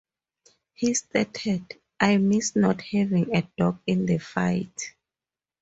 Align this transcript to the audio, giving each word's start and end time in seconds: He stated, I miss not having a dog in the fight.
He 0.73 0.95
stated, 0.95 1.79
I 1.99 2.17
miss 2.17 2.55
not 2.55 2.81
having 2.81 3.35
a 3.35 3.47
dog 3.55 3.81
in 3.85 4.07
the 4.07 4.17
fight. 4.17 4.95